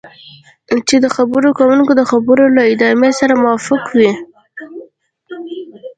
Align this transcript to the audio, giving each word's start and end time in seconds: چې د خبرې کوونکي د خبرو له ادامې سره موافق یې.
چې 0.87 0.95
د 1.03 1.05
خبرې 1.15 1.49
کوونکي 1.59 1.93
د 1.95 2.01
خبرو 2.11 2.45
له 2.55 2.63
ادامې 2.73 3.11
سره 3.19 3.33
موافق 3.41 3.83
یې. 4.01 4.11